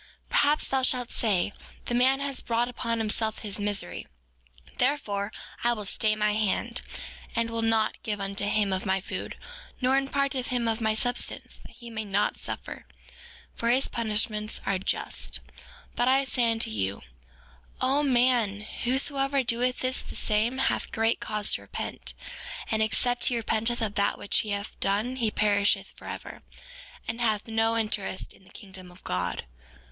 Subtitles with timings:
[0.29, 1.53] 4:17 Perhaps thou shalt say:
[1.85, 4.07] The man has brought upon himself his misery;
[4.79, 5.31] therefore
[5.63, 6.81] I will stay my hand,
[7.35, 9.37] and will not give unto him of my food,
[9.79, 12.87] nor impart unto him of my substance that he may not suffer,
[13.53, 15.51] for his punishments are just— 4:18
[15.95, 17.03] But I say unto you,
[17.79, 22.15] O man, whosoever doeth this the same hath great cause to repent;
[22.71, 26.41] and except he repenteth of that which he hath done he perisheth forever,
[27.07, 29.45] and hath no interest in the kingdom of God.